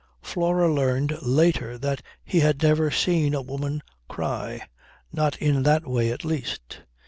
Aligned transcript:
Flora 0.23 0.67
learned 0.67 1.21
later 1.21 1.77
that 1.77 2.01
he 2.25 2.39
had 2.39 2.63
never 2.63 2.89
seen 2.89 3.35
a 3.35 3.41
woman 3.43 3.83
cry; 4.09 4.67
not 5.13 5.37
in 5.37 5.61
that 5.61 5.85
way, 5.85 6.11
at 6.11 6.25
least. 6.25 6.81